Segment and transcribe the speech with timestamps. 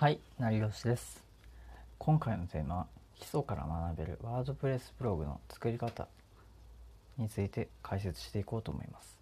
[0.00, 1.22] はい、成吉です。
[1.98, 2.86] 今回のテーマは
[3.18, 6.08] 基礎から学べるワードプレスブログの作り方
[7.18, 9.20] について解説していこうと思います。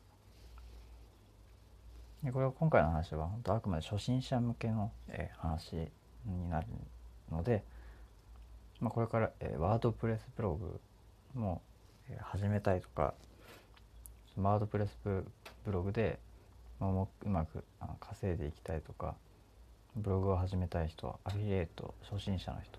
[2.22, 5.90] でこれは今回の話は本当あくまで初心者向けの、えー話
[6.24, 6.68] になる
[7.32, 7.64] ので、
[8.78, 10.80] まあ、これから、えーワードプレスブログ
[11.34, 11.60] も、
[12.08, 13.14] えー始めたいとか
[14.36, 15.24] ワードプレスブ
[15.66, 16.20] ログで、
[16.78, 17.64] まあもうまく
[17.98, 19.16] 稼いでいきたいとか
[19.98, 22.78] ブログを始めたい人アフィリエイト初心者の人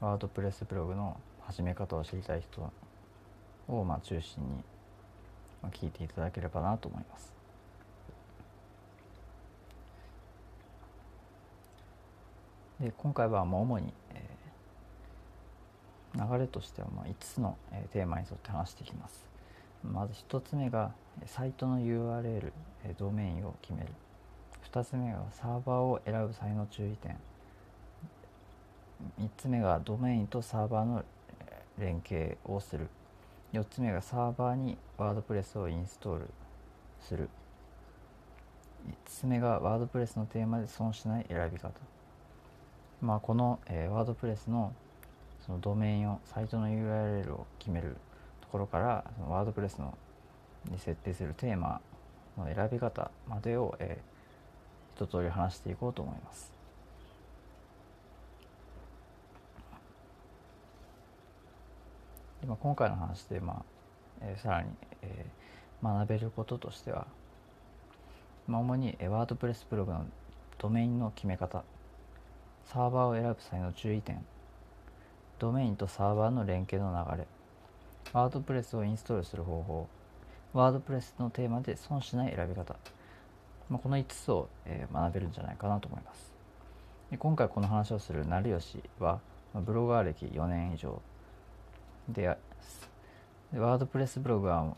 [0.00, 2.72] ワードプレスブログの始め方を知りたい人
[3.68, 7.34] をまあ中心に聞いていただければなと思います。
[12.80, 14.40] で今回はまあ主に、えー
[16.12, 17.56] 流れとしてはまあ5つの、
[17.92, 19.24] テーマに沿って話していきます。
[19.84, 20.92] まず1つ目が
[21.26, 22.52] サイトの URL、
[22.84, 23.92] えードメインを決める。
[24.72, 27.16] 2つ目がサーバーを選ぶ際の注意点。
[29.18, 31.04] 3つ目がドメインとサーバーの
[31.76, 32.88] 連携をする。
[33.52, 36.30] 4つ目がサーバーにワードプレスをインストール
[37.00, 37.28] する。
[38.86, 41.72] 5つ目がワードプレスのテーマで損しない選び方。
[43.00, 44.72] まあこの、えーワードプレスの
[45.44, 47.96] そのドメインをサイトの URL を決める
[48.40, 49.98] ところからそのワードプレスの
[50.70, 51.80] に設定するテーマ
[52.38, 54.19] の選び方までを、えー
[55.00, 56.52] 一通り話していこうと思います。
[62.42, 63.64] でまあ、今回の話で、まあ
[64.20, 64.68] えーさらに、
[65.02, 65.40] えー
[65.82, 67.06] 学べることとしては、
[68.46, 70.04] まあ、主に、えーワードプレスブログの
[70.58, 71.64] ドメインの決め方
[72.66, 74.22] サーバーを選ぶ際の注意点
[75.38, 77.26] ドメインとサーバーの連携の流れ
[78.12, 79.88] ワードプレスをインストールする方法
[80.52, 82.76] ワードプレスのテーマで損しない選び方
[83.70, 86.32] まあ、この5つを、え学べるんじゃないかなと思います。
[87.10, 89.20] で今回この話をする成吉は、
[89.54, 91.00] まあブロガー歴4年以上
[92.08, 94.76] でワードプレスブログは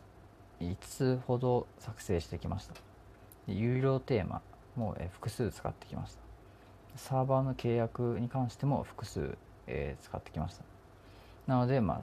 [0.61, 2.75] 5つほど作成してきました。
[3.47, 4.43] で有料テーマ
[4.77, 6.21] も、え複数使ってきました。
[6.97, 9.37] サーバーの契約に関しても複数、
[9.67, 10.65] えー使ってきました。
[11.47, 12.01] なので、まあ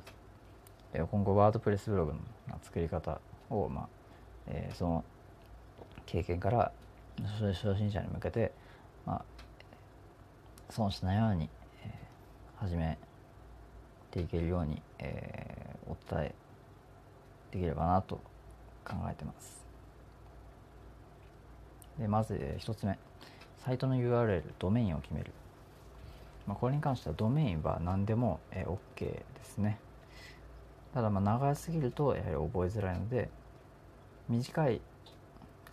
[0.93, 2.13] え今後ワードプレスブログ
[2.47, 3.87] の作り方を、まあ
[4.47, 5.03] えーその
[6.05, 6.71] 経験から
[7.25, 8.51] 初初心者に向けて、
[9.05, 9.25] まあ、
[10.69, 11.49] 損しないように、
[11.83, 12.09] えー
[12.61, 12.97] 始め
[14.11, 16.35] ていけるように、えーお伝え
[17.51, 18.17] できればなと
[18.85, 19.65] 考えてます。
[21.97, 22.97] でまず、え1つ目。
[23.57, 25.31] サイトの URL ドメインを決める、
[26.47, 29.79] まあ、これに関してはドメインは何でも、えー OK ですね。
[30.93, 33.29] ただまあ長すぎるとやはり覚えづらいので
[34.27, 34.81] 短い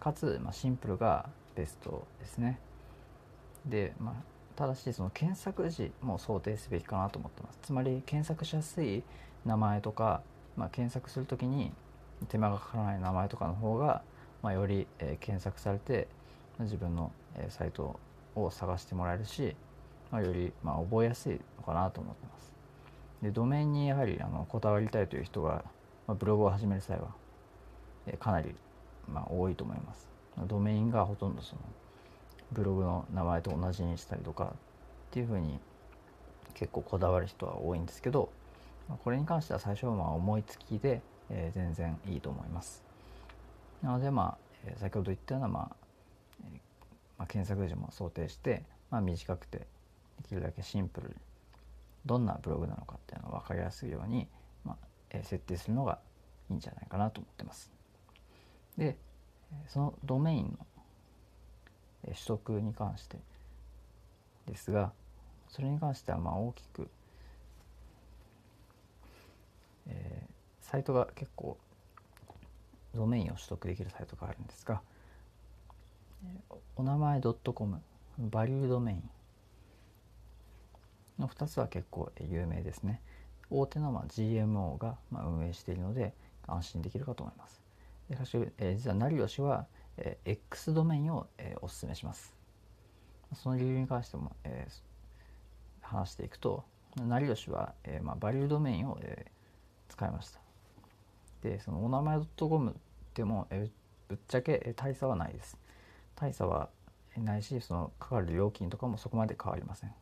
[0.07, 2.61] かつ、まあ、シンプルがベストですね。
[3.65, 4.15] で、まあ、
[4.55, 7.59] ただしその検索時も想定すべきかなと思ってます。
[7.61, 9.03] つまり検索しやすい
[9.45, 10.23] 名前とか、
[10.57, 11.73] まあ、検索するときに
[12.29, 14.03] 手間がかからない名前とかの方が、
[14.45, 16.07] まあ、より、えー検索されて
[16.61, 17.99] 自分の、えーサイト
[18.37, 19.57] を探してもらえるし、
[20.13, 22.55] まあ、より、まあ、覚えやすいのかなと思ってます。
[23.23, 25.65] でドメインにやはりあのこだわりたいという人が、
[26.07, 27.09] まあ、ブログを始める際は、
[28.07, 28.55] えーかなり
[29.09, 30.09] まあ、多いと思います。
[30.47, 31.63] ドメインがほとんどその
[32.53, 34.49] ブログの名前と同じにしたりとかっ
[35.11, 35.59] ていうふうに
[36.55, 38.31] 結構こだわる人は多いんですけど
[39.03, 41.01] これに関しては最初はまあ思いつきで、
[41.31, 42.85] えー全然いいと思います。
[43.83, 44.37] なのでま
[44.67, 45.77] あ、先ほど言ったような、まあ
[46.45, 46.61] えー
[47.19, 49.67] まあ、検索時も想定して、まあ、短くてで
[50.29, 51.15] きるだけシンプルに
[52.05, 54.29] どんなブログなのかっていうのが分かりやすいように、
[54.65, 54.77] まあ
[55.11, 55.99] えー設定するのが
[56.49, 57.76] いいんじゃないかなと思ってます。
[58.77, 58.97] で
[59.69, 60.67] そのドメインの
[62.05, 63.19] 取得に関して
[64.47, 64.93] ですが
[65.49, 66.89] それに関してはまあ大きく、
[69.89, 71.57] えーサイトが結構
[72.93, 74.83] ドメインを取得できるサイトがあるんですが
[76.75, 77.81] お名前 .com
[78.19, 79.03] バリュードメイン
[81.21, 83.01] の2つは結構有名ですね。
[83.49, 86.13] 大手のまあ GMO がまあ運営しているので
[86.47, 87.66] 安心できるかと思います。
[88.09, 89.67] でしかし、えー実は成吉は、
[89.97, 92.35] えー X ドメインを、えーお勧めします。
[93.35, 94.83] その理由に関しても、えー
[95.83, 96.65] 話していくと
[96.97, 99.31] 成吉は、えーまあ、バリュードメインを、えー
[99.89, 100.41] 使いました。
[101.43, 102.75] でそのお名前 .com
[103.15, 103.71] でも、えー
[104.09, 105.57] ぶっちゃけ、えー大差はないです。
[106.15, 106.71] 大差は
[107.17, 109.95] ないしそのかかる料金とかもそこまで変わりません。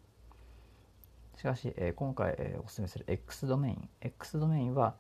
[1.37, 3.89] しかし、えー今回、えーお勧めする X ドメイン。
[4.01, 4.95] X ドメインは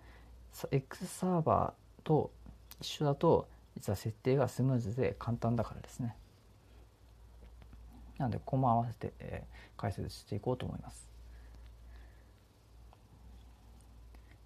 [0.52, 2.30] さ X サーバーと
[2.80, 6.16] 一緒だと実は設定がスムーズで簡単だからですね。
[8.18, 9.44] なのでここも合わせて、
[9.76, 11.08] 解説していこうと思います。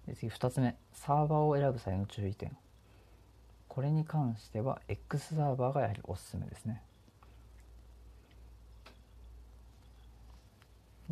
[0.07, 0.75] で次2つ目。
[0.93, 2.57] サーバーを選ぶ際の注意点。
[3.67, 6.81] これに関しては X サーバーがやはりおすすめですね。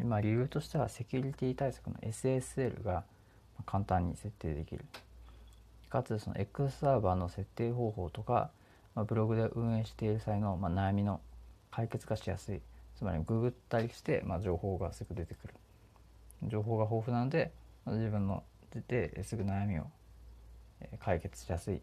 [0.04, 3.04] まあ、理由としてはセキュリティ対策の SSL が
[3.66, 4.86] 簡単に設定できる。
[5.90, 8.52] かつその X サーバーの設定方法とか、
[8.96, 11.22] まあ、ブログで運営している際の、まあ、悩みの
[11.72, 12.62] 解決がしやすい。
[12.98, 15.54] つまりググったりして、まあ、情報がすぐ出てくる。
[16.44, 17.52] 情報が豊富なので、
[17.86, 18.44] まあ、自分の
[18.88, 19.84] ですぐ悩みを
[21.00, 21.82] 解決しやすい。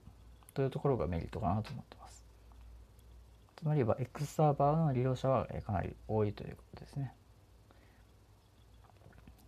[0.54, 2.24] というところがメリットかなと思ってます。
[3.56, 7.12] つまりは X サーバーの利用者はかなり多いということですね。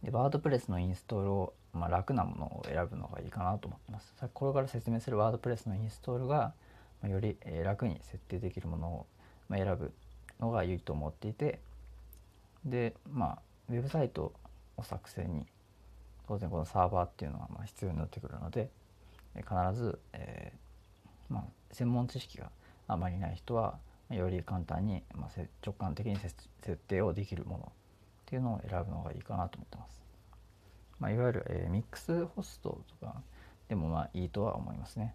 [0.03, 6.53] でワードプレスのインストールを、まあ、楽なものを選ぶのがいいかなと思ってますこれから説明するワードプレスのインストールが、
[7.03, 9.07] まあ、より楽に設定できるものを、
[9.51, 9.93] 選ぶ
[10.41, 11.61] のが良いと思っていて
[12.65, 13.39] でまあ
[13.71, 14.33] ウェブサイト
[14.77, 15.47] を作成に
[16.27, 18.69] 当然このサーバーっていうのがまあ必要になってくるので
[19.37, 22.51] 必ず、えーまあ、専門知識が
[22.89, 23.79] あまりない人は
[24.11, 26.35] より簡単に、まあ、直感的に設
[26.89, 27.71] 定をできるものっ
[28.27, 30.06] ていうのを選ぶのがいいかなと思ってます。
[31.01, 33.15] まあ、いわゆる、えー、ミックスホストとか
[33.69, 35.15] でもまあいいとは思いますね。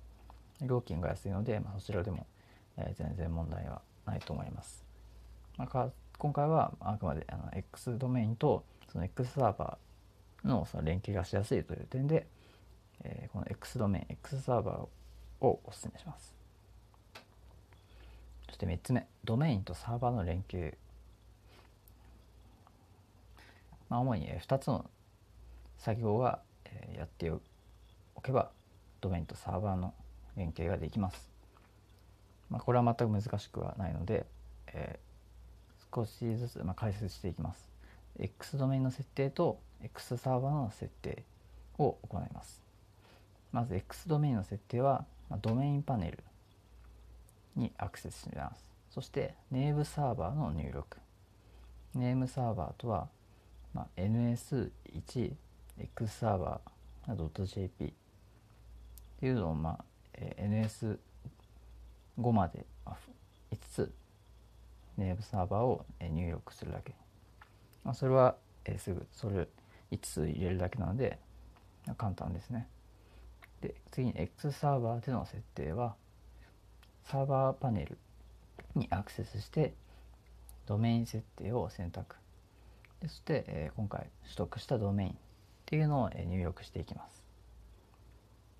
[0.62, 2.28] 料金が安いので、まあ、そちらでも、
[2.78, 4.86] えー、全然問題はないと思います。
[5.58, 12.28] まあ、今回はあくまであの X ドメインとその X サーバーのその連携がしやすいという点で、
[13.04, 16.36] えー、この X ドメイン X サーバーをお勧めします。
[18.48, 20.78] そして3つ目ドメインとサーバーの連携
[23.92, 24.90] まあ、主に2つの
[25.82, 26.40] 作業は
[26.96, 27.32] やって
[28.16, 28.52] おけば
[29.02, 29.96] ドメインとサーバーの
[30.38, 31.28] 連携ができます。
[32.52, 34.28] まあ、これは全く難しくはないので、
[34.68, 37.68] えー、少しずつま解説していきます。
[38.20, 41.24] X ドメインの設定と X サーバーの設定
[41.80, 42.62] を行います。
[43.52, 46.20] まず X ドメインの設定は、まドメインパネル
[47.56, 48.72] にアクセスします。
[48.92, 50.98] そしてネームサーバーの入力。
[51.96, 53.08] ネームサーバーとは
[53.74, 55.34] ま、ns1
[55.84, 57.92] x サーバー .jp っ
[59.20, 62.66] ていうのを、まあえ ns5 まで
[63.52, 63.92] 5つ
[64.98, 66.94] ネームサーバーを入力するだけ、
[67.84, 68.36] まあ、それは、
[68.66, 69.48] えすぐそれ
[69.92, 71.18] 5つ入れるだけなので
[71.98, 72.68] 簡単ですね。
[73.62, 75.96] で次に X サーバーでの設定は
[77.06, 77.98] サーバーパネル
[78.76, 79.74] にアクセスして
[80.66, 82.16] ドメイン設定を選択。
[83.02, 85.18] そして、え、今回取得したドメイン
[85.72, 87.24] っていうのを、入力していきます。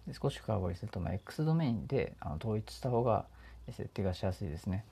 [0.08, 3.26] で少し深掘りすると、まあ、X ドメインであの統一した方が
[3.68, 4.86] 設定がしやすいですね。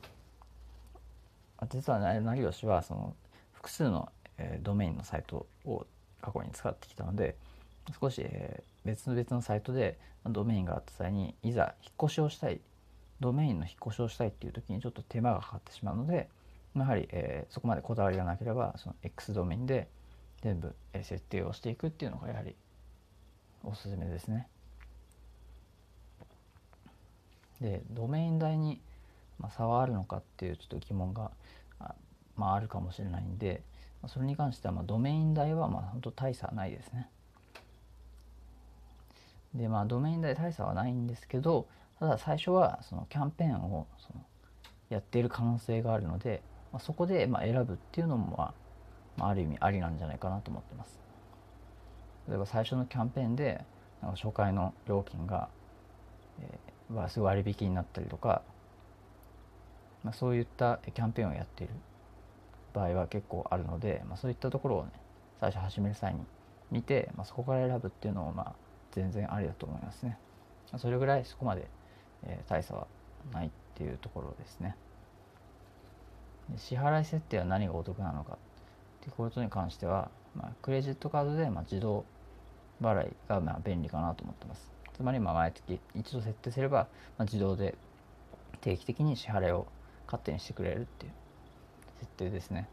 [1.72, 3.16] 実は成吉はその
[3.54, 4.12] 複数の、
[4.62, 5.86] ドメインのサイトを
[6.22, 7.36] 過去に使ってきたので
[8.00, 12.60] 少し、えー、別々のサイトでドメインがあった際にいざ引っ越しをしたい
[13.22, 16.30] ドメインの引っ越しをしたいっていう時にちょっと手間がかかってしまうので
[16.76, 17.10] やはり、
[17.50, 19.88] そこまでこだわりがなければその X ドメインで
[20.42, 22.56] 全部、設定をしていくっていうのがやはり
[23.64, 24.48] おすすめですね。
[27.62, 28.82] でドメイン代に、
[29.50, 31.32] 差はあるのかっていうちょっと疑問が
[31.80, 31.96] あ,、
[32.36, 33.64] まあ、あるかもしれないんで
[34.08, 37.10] それに関しては、まあ、ドメイン代はまあ本当大差ないですね。
[39.54, 41.68] でまあドメイン代大差はないんですけど
[42.00, 44.24] ただ最初はそのキャンペーンをその
[44.90, 48.54] やっている可能性があるのでまあ、そこでまあ選ぶっていうのも、まあ、
[49.20, 50.98] まあ、ある意味ありなんじゃないかなと思ってます。
[52.28, 53.66] 例えば最初のキャンペーンで
[54.02, 55.50] なんか初回の料金が、
[56.42, 58.42] えー、すごい割引になったりとか、
[60.04, 61.74] まあ、そういったキャンペーンをやっている
[62.74, 64.92] 場合は結構あるので、まあ、そういったところをね
[65.40, 66.22] 最初始める際に
[66.72, 68.54] 見て、まあ、そこから選ぶっていうのもまあ
[68.92, 70.18] 全然ありだと思いますね。
[70.78, 71.68] それぐらいそこまで、
[72.24, 72.88] えー、大差は
[73.34, 74.76] ないっていうところですね。
[76.58, 78.38] 支払い設定は何がお得なのか
[79.10, 82.06] っていうことに関しては、まあ、クレジットカードでま自動
[82.82, 84.72] 払いがま便利かなと思ってます。
[84.96, 86.88] つまりま毎月一度設定すれば、
[87.18, 87.76] ま、自動で
[88.62, 89.68] 定期的に支払いを
[90.06, 91.12] 勝手にしてくれるっていう
[92.00, 92.68] 設定ですね。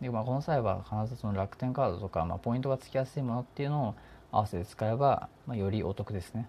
[0.00, 3.94] でまあ、この際は必ずその楽天カードとか、まあ、ポイントがつきやすいものっていうのを
[4.30, 6.48] 合わせて使えば、まあ、よりお得ですね。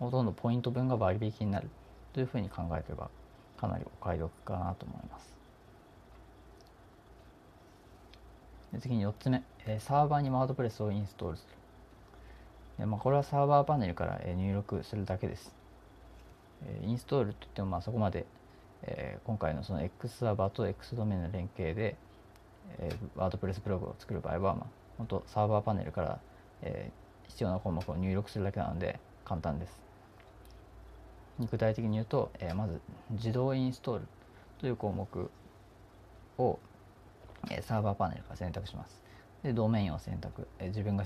[0.00, 1.68] ほとんどポイント分が割引になる
[2.12, 3.10] というふうに考えれば
[3.58, 5.36] かなりお買い得かなと思います。
[8.52, 11.54] で次に4つ目、えー、サーバーにワードプレスをインストールする。
[12.78, 15.54] でまあ、これはサーバーパネルから入力するだけです。
[16.64, 18.26] えー、インストールといってもまあそこまで
[18.82, 21.96] えー、今回のその X サーバーと X ドメインの連携で、
[22.78, 24.66] えー、ワードプレスブログを作る場合は、まあ、
[24.98, 26.20] 本当サーバーパネルから、
[26.62, 29.80] えー、必要な項目を入力するだけなので簡単です。
[31.50, 34.06] 具体的に言うと、えー、まず自動インストール
[34.58, 35.30] という項目
[36.38, 36.58] を、
[37.50, 39.02] え、サーバーパネルから選択します。
[39.42, 41.04] で、ドメインを選択、え、自分が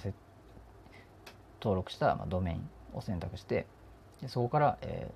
[1.61, 3.67] 登録した、ま、ドメインを選択して
[4.21, 5.11] でそこから、え、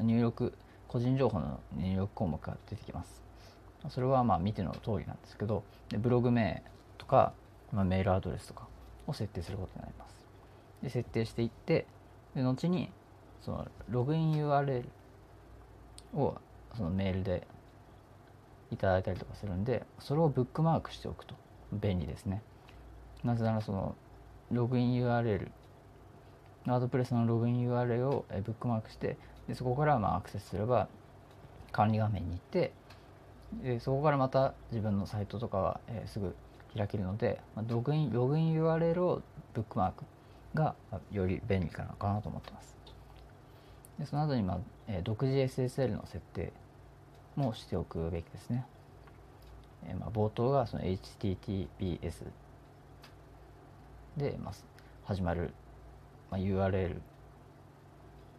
[0.00, 0.52] 入力
[0.88, 3.22] 個人情報の入力項目が出てきます。
[3.88, 6.62] それはまあ見ての通りなんですけどでブログ名
[6.98, 7.32] とか、
[7.72, 8.66] まあ、メールアドレスとか
[9.06, 10.26] を設定することになります。
[10.82, 11.86] で設定していって
[12.34, 12.90] で後に
[13.40, 14.84] そのログイン URL
[16.14, 16.36] を
[16.76, 17.46] そのメールで
[18.70, 21.34] いただいたりとかするんでそれをブックマークしておくと
[21.72, 22.42] 便利ですね
[23.24, 23.94] なぜならその
[24.50, 25.50] ログイン URL
[26.66, 29.16] ワードプレスのログイン URL をブックマークして
[29.48, 30.88] でそこからまあアクセスすれば
[31.72, 32.72] 管理画面に行って
[33.62, 36.34] でそこからまた自分のサイトとかは、えー、すぐ
[36.76, 39.22] 開けるので、まあ、ログインログイン URL を
[39.54, 40.04] ブックマーク
[40.54, 40.74] が
[41.10, 42.76] より便利かなかなと思ってます。
[43.98, 44.58] でその後に、まあ
[44.88, 46.52] えー、独自 SSL の設定
[47.40, 48.66] もしておくべきですね。
[49.86, 52.24] えーまあ、冒頭がその HTTPS
[54.16, 54.54] で、まあ、
[55.04, 55.52] 始まる、
[56.30, 57.00] まあ、URL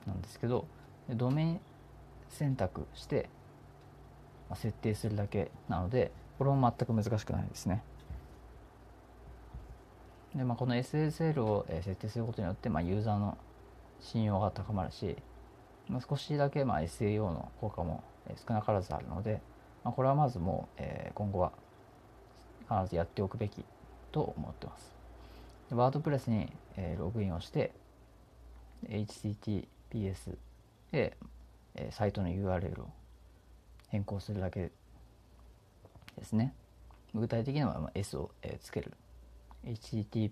[0.05, 0.65] なんですけど
[1.09, 1.61] ドメイン
[2.29, 3.29] 選択して、
[4.49, 7.83] まあ、設定するだけなのでこれも全く難しくないですね。
[10.35, 13.37] でまあ、この SSL を設定することによって、まあ、ユーザーの
[13.99, 15.17] 信用が高まるし、
[15.89, 18.01] まあ、少しだけまあ SAO の効果も
[18.47, 19.41] 少なからずあるので、
[19.83, 21.51] まあ、これはまずもう、え今後は
[22.69, 23.63] 必ずやっておくべき
[24.11, 24.91] と思ってます。
[25.71, 27.71] ワードプレスに、えログインをして
[28.87, 30.37] HTTPS
[30.91, 31.17] で、
[31.75, 32.89] えサイトの URL を
[33.89, 34.71] 変更するだけ
[36.17, 36.53] ですね。
[37.13, 38.93] 具体的には S を、えつける。
[39.65, 40.31] HTTP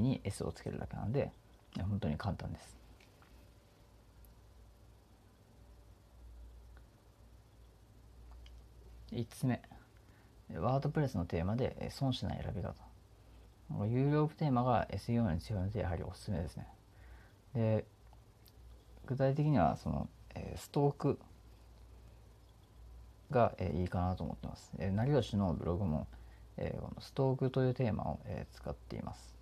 [0.00, 1.30] に S をつけるだけなので
[1.78, 2.79] 本当に簡単です。
[9.12, 9.60] 5つ目。
[10.54, 12.74] ワードプレスのテーマで損しない選び方。
[13.86, 16.66] 有料テーマが SEO に強いのでやはりおすすめですね。
[17.54, 17.84] で
[19.06, 20.08] 具体的にはその、
[20.56, 21.18] ストーク
[23.30, 26.06] が、いいかなと思ってます、成吉のブログも、
[27.00, 28.20] ストークというテーマを、
[28.52, 29.36] 使っています。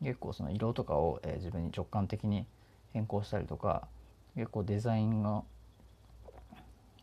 [0.00, 2.46] 結構その色とかを、自分に直感的に
[2.92, 3.88] 変更したりとか
[4.34, 5.46] 結構デザインの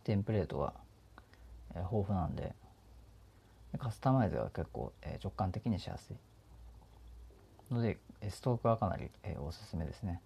[0.03, 0.73] テンプレートが、
[1.75, 2.53] え豊富なんで
[3.77, 6.15] カスタマイズが結構、え直感的にしやすい。
[7.73, 7.99] ので
[8.29, 10.21] ストークはかなり、えおすすめですね。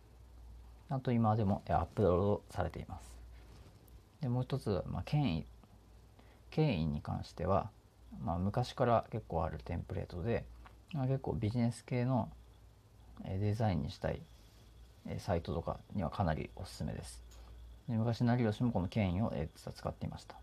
[0.90, 3.14] あと今でも、えアップロードされています。
[4.22, 5.46] でもう一つ、まあ、権威。
[6.52, 7.70] 権威に関しては、
[8.24, 10.46] まあ、昔から結構あるテンプレートで、
[10.94, 12.30] まあ、結構ビジネス系の
[13.26, 14.22] デザインにしたい
[15.18, 17.22] サイトとかにはかなりおすすめです。
[17.90, 19.34] で昔成吉もこの権威を
[19.76, 20.43] 使っていました。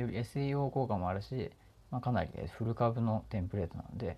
[0.00, 1.50] より SEO 効果もあるし、
[1.90, 4.16] まあ、かなりフル株のテンプレートなので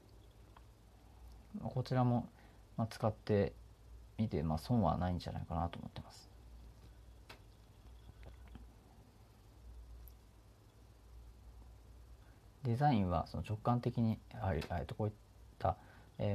[1.62, 2.26] こちらも
[2.90, 3.52] 使って
[4.18, 6.26] みて、まあ、損はないんじゃないかなと思ってます。
[12.64, 15.12] デザインはその直感的にやはり、えとこういっ
[15.58, 15.76] た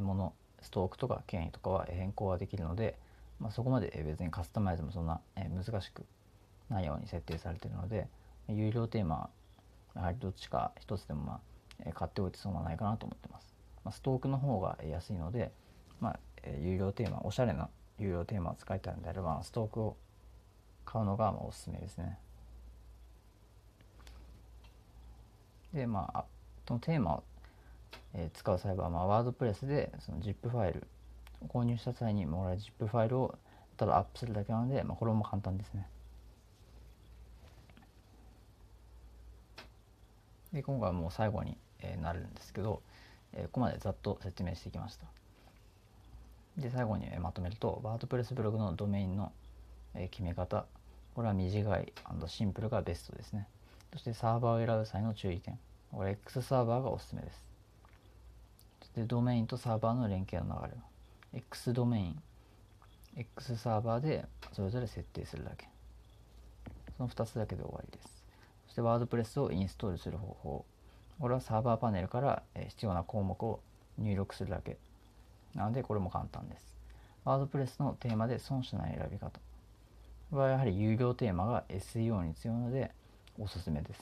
[0.01, 2.97] ものストークとか権威とかは変更はできるので、
[3.39, 6.05] まあ、そこまで別にカスタマイズもそんな難しく
[6.69, 8.07] ないように設定されているので
[8.51, 9.29] 有料テーマ
[9.95, 11.39] やはりどっちか一つでもま
[11.87, 13.53] あ買っておいて損はないかなと思ってます。
[13.83, 15.51] まあ、ストークの方が安いので、
[15.99, 16.19] まあ、
[16.59, 19.97] 有料テーマおしゃれな有料テーマを使いたいのであればストークを
[20.85, 22.17] 買うのがまあおすすめですね。
[25.73, 26.25] でまあ
[26.67, 27.23] そのテーマを、
[28.13, 30.87] え、使う際は、まあ、ワードプレスでその ZIP ファイル
[31.47, 33.35] 購入した際にもらえる ZIP ファイルを
[33.77, 35.87] ただアップするだけなので、まあ、これも簡単ですね。
[40.53, 42.81] で今回はもう最後に、え、なるんですけど、
[43.33, 45.05] えここまでざっと説明してきました。
[46.57, 49.31] で最後にまとめるとワードプレスブログのドメインの
[49.95, 50.65] え決め方
[51.15, 51.93] これは短い
[52.27, 53.47] シンプルがベストですね。
[53.91, 55.59] そしてサーバーを選ぶ際の注意点。
[55.91, 57.45] これ X サーバーがおすすめです。
[58.79, 60.71] そしてドメインとサーバーの連携の流
[61.33, 61.39] れ。
[61.39, 62.21] X ドメイン
[63.17, 65.67] X サーバーでそれぞれ設定するだけ。
[66.97, 68.20] その2つだけで終わりです。
[68.71, 70.65] そしてワードプレスをインストールする方法
[71.19, 73.59] これはサーバーパネルから必要な項目を
[73.97, 74.77] 入力するだけ
[75.53, 76.73] なのでこれも簡単です。
[77.25, 79.41] ワードプレスのテーマで損しない選び方。
[80.31, 82.91] はやはり有料テーマが SEO に強いので
[83.37, 84.01] おすすめです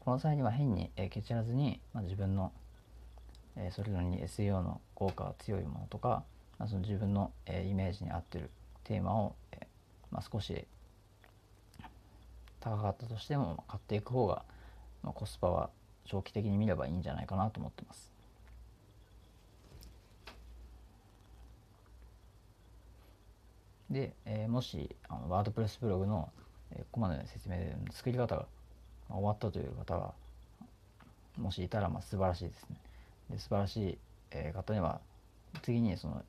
[0.00, 2.52] この際には変にケチらずに、まあ、自分の
[3.70, 6.24] それぞれに SEO の効果が強いものとか、
[6.58, 8.50] まあ、その自分のイメージに合ってる
[8.84, 9.34] テーマを、
[10.10, 10.66] まあ、少し
[12.60, 14.44] 高かったとしても買っていく方が、
[15.02, 15.70] ま、コスパは
[16.04, 18.10] 長期的に見ればいいんじゃないかなと思ってます。
[23.90, 26.30] で、えー、もしあのワードプレスブログの、
[26.72, 28.46] えー、ここまでの説明で作り方が
[29.08, 30.12] 終わったという方が
[31.38, 32.76] もしいたらまあ素晴らしいですね。
[33.30, 33.98] で素晴らしい、
[34.30, 35.00] えー、方には
[35.62, 36.22] 次にその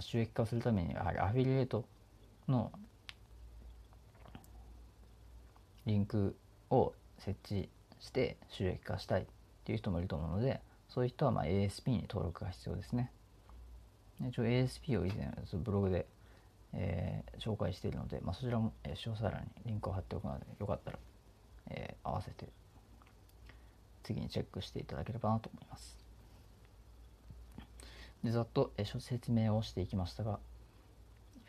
[0.00, 1.84] 収益化するためにやはりアフィリエイト
[2.48, 2.72] の
[5.86, 6.36] リンク
[6.70, 7.68] を設置
[8.00, 9.24] して収益化したいっ
[9.64, 13.10] ていう人もいると思うのでそういう人はま ASP に登録が必要ですね。
[14.28, 15.32] 一応 ASP を以前
[15.64, 16.06] ブログで、
[16.74, 20.98] えー、紹介しているので、まあ、そちらも、えー、詳細欄にリンクを貼っておくのでよかったら、
[21.70, 22.46] えー、合わせて
[24.02, 25.98] 次にチェックしていただければなと思います。
[28.22, 30.38] でざっと、えー、説明をしていきましたが、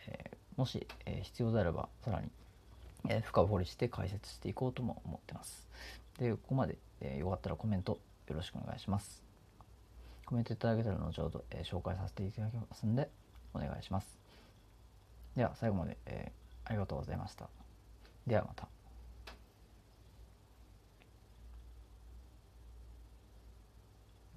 [0.08, 2.30] えー、もし、えー、必要であればさらに
[3.10, 5.68] えー、深掘りして解説していこうとも思ってます。
[6.18, 9.24] で、ここまで、えー、よかったらコメントよろしくお願いします。
[10.26, 13.10] コメントいただけたら後ほど、えー、紹介させていただきますんで、
[13.54, 14.20] お願いします。
[15.36, 17.50] では、最後まで、えー、ありがとうございました。
[18.26, 18.68] ではまた。